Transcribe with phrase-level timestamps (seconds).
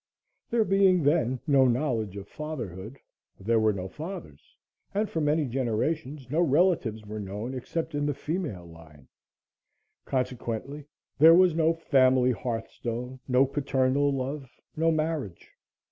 [0.49, 2.97] There being then no knowledge of fatherhood,
[3.39, 4.55] there were no fathers,
[4.95, 9.09] and for many generations no relatives were known except in the female line.
[10.05, 10.85] Consequently,
[11.19, 15.51] there was no family hearthstone; no paternal love; no marriage.